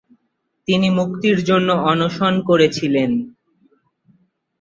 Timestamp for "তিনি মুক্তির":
0.67-1.37